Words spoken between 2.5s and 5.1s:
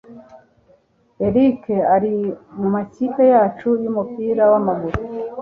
mumakipe yacu yumupira wamaguru